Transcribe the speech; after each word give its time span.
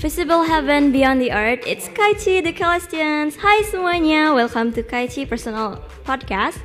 Visible 0.00 0.44
Heaven 0.44 0.92
Beyond 0.92 1.20
the 1.20 1.30
Earth, 1.30 1.60
it's 1.66 1.86
Kaichi 1.88 2.42
the 2.42 2.54
Celestians. 2.54 3.36
Hi 3.36 3.60
semuanya, 3.68 4.32
welcome 4.34 4.72
to 4.72 4.82
Kaichi 4.82 5.28
Personal 5.28 5.76
Podcast. 6.08 6.56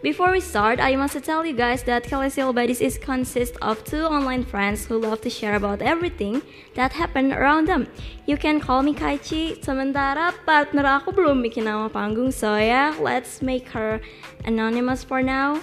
Before 0.00 0.32
we 0.32 0.40
start, 0.40 0.80
I 0.80 0.96
must 0.96 1.22
tell 1.22 1.44
you 1.44 1.52
guys 1.52 1.82
that 1.82 2.08
Celestial 2.08 2.54
Buddies 2.54 2.80
is 2.80 2.96
consist 2.96 3.60
of 3.60 3.84
two 3.84 4.08
online 4.08 4.42
friends 4.42 4.86
who 4.86 4.96
love 4.96 5.20
to 5.20 5.28
share 5.28 5.56
about 5.56 5.82
everything 5.82 6.40
that 6.80 6.96
happened 6.96 7.36
around 7.36 7.68
them. 7.68 7.88
You 8.24 8.38
can 8.38 8.58
call 8.58 8.80
me 8.80 8.94
Kaichi. 8.94 9.60
Sementara 9.60 10.32
partner 10.48 10.88
aku 10.88 11.12
belum 11.12 11.44
bikin 11.44 11.68
nama 11.68 11.92
panggung, 11.92 12.32
so 12.32 12.56
yeah, 12.56 12.96
let's 13.04 13.44
make 13.44 13.68
her 13.76 14.00
anonymous 14.48 15.04
for 15.04 15.20
now. 15.20 15.60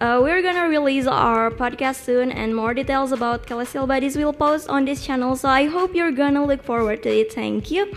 Uh, 0.00 0.20
we're 0.22 0.42
gonna 0.42 0.68
release 0.68 1.06
our 1.06 1.50
podcast 1.50 2.04
soon, 2.04 2.32
and 2.32 2.54
more 2.54 2.74
details 2.74 3.12
about 3.12 3.46
Celestial 3.46 3.86
bodies 3.86 4.16
will 4.16 4.32
post 4.32 4.68
on 4.68 4.84
this 4.84 5.04
channel. 5.04 5.36
So 5.36 5.48
I 5.48 5.66
hope 5.66 5.94
you're 5.94 6.12
gonna 6.12 6.44
look 6.44 6.62
forward 6.62 7.02
to 7.04 7.08
it. 7.08 7.32
Thank 7.32 7.70
you. 7.70 7.92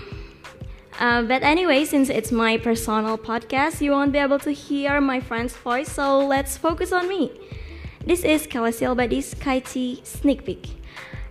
Uh, 0.99 1.23
but 1.23 1.43
anyway, 1.43 1.85
since 1.85 2.09
it's 2.09 2.31
my 2.31 2.57
personal 2.57 3.17
podcast, 3.17 3.81
you 3.81 3.91
won't 3.91 4.11
be 4.11 4.19
able 4.19 4.39
to 4.39 4.51
hear 4.51 4.99
my 5.01 5.19
friend's 5.19 5.55
voice, 5.55 5.91
so 5.91 6.25
let's 6.25 6.57
focus 6.57 6.91
on 6.91 7.07
me. 7.07 7.31
This 8.05 8.23
is 8.23 8.43
Celestial 8.43 8.95
Bodies 8.95 9.33
Kaiti 9.33 10.05
Sneak 10.05 10.45
Peek. 10.45 10.69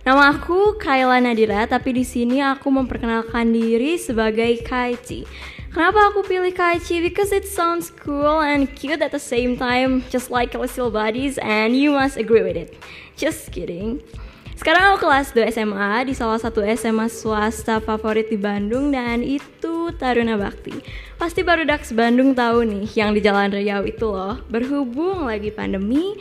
Nama 0.07 0.31
aku 0.31 0.79
Kayla 0.79 1.19
Nadira, 1.19 1.67
tapi 1.67 1.91
di 1.91 2.07
sini 2.07 2.39
aku 2.39 2.71
memperkenalkan 2.71 3.51
diri 3.51 3.99
sebagai 3.99 4.63
Kaiti. 4.63 5.27
Kenapa 5.67 6.07
aku 6.07 6.23
pilih 6.23 6.55
Kaichi? 6.55 7.03
Because 7.03 7.35
it 7.35 7.43
sounds 7.43 7.91
cool 7.91 8.39
and 8.39 8.71
cute 8.71 9.03
at 9.03 9.11
the 9.11 9.19
same 9.19 9.59
time, 9.59 10.07
just 10.07 10.31
like 10.31 10.55
Celestial 10.55 10.87
Buddies, 10.87 11.35
and 11.43 11.75
you 11.75 11.91
must 11.91 12.15
agree 12.15 12.39
with 12.39 12.55
it. 12.55 12.79
Just 13.19 13.51
kidding. 13.51 13.99
Sekarang 14.55 14.95
aku 14.95 15.11
kelas 15.11 15.35
2 15.35 15.43
SMA 15.51 16.07
di 16.07 16.15
salah 16.15 16.39
satu 16.39 16.63
SMA 16.63 17.11
swasta 17.11 17.83
favorit 17.83 18.31
di 18.31 18.39
Bandung 18.39 18.95
dan 18.95 19.19
itu 19.19 19.91
Taruna 19.99 20.39
Bakti. 20.39 20.71
Pasti 21.19 21.43
baru 21.43 21.67
Dax 21.67 21.91
Bandung 21.91 22.31
tahu 22.31 22.63
nih 22.63 22.87
yang 22.95 23.11
di 23.11 23.19
Jalan 23.19 23.51
Riau 23.51 23.83
itu 23.83 24.07
loh. 24.07 24.39
Berhubung 24.47 25.27
lagi 25.27 25.51
pandemi, 25.51 26.15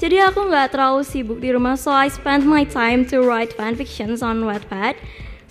jadi 0.00 0.32
aku 0.32 0.48
nggak 0.48 0.72
terlalu 0.72 1.04
sibuk 1.04 1.44
di 1.44 1.52
rumah 1.52 1.76
so 1.76 1.92
I 1.92 2.08
spent 2.08 2.48
my 2.48 2.64
time 2.64 3.04
to 3.12 3.20
write 3.20 3.52
fanfictions 3.52 4.24
on 4.24 4.48
Wattpad. 4.48 4.96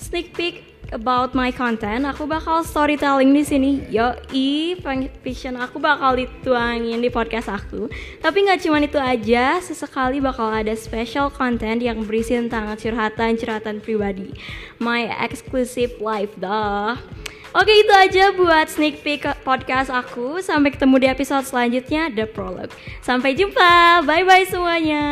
Sneak 0.02 0.34
peek 0.34 0.66
about 0.90 1.38
my 1.38 1.54
content, 1.54 2.02
aku 2.10 2.26
bakal 2.26 2.66
storytelling 2.66 3.30
di 3.30 3.46
sini. 3.46 3.72
Yo, 3.94 4.18
i 4.34 4.74
fiction 5.22 5.54
aku 5.54 5.78
bakal 5.78 6.18
dituangin 6.18 6.98
di 6.98 7.14
podcast 7.14 7.46
aku. 7.46 7.94
Tapi 8.26 8.38
nggak 8.50 8.60
cuma 8.66 8.82
itu 8.82 8.98
aja, 8.98 9.62
sesekali 9.62 10.18
bakal 10.18 10.50
ada 10.50 10.74
special 10.74 11.30
content 11.30 11.86
yang 11.86 12.02
berisi 12.02 12.34
tentang 12.34 12.74
curhatan-curhatan 12.74 13.86
pribadi. 13.86 14.34
My 14.82 15.06
exclusive 15.30 16.02
life 16.02 16.34
dah. 16.42 16.98
Oke 17.50 17.74
itu 17.74 17.94
aja 17.94 18.30
buat 18.34 18.70
sneak 18.70 19.02
peek 19.02 19.26
podcast 19.42 19.90
aku. 19.90 20.38
Sampai 20.46 20.70
ketemu 20.70 20.96
di 21.02 21.08
episode 21.10 21.46
selanjutnya 21.50 22.14
The 22.14 22.30
Prologue. 22.30 22.74
Sampai 23.02 23.34
jumpa. 23.34 24.06
Bye 24.06 24.22
bye 24.22 24.46
semuanya 24.46 25.06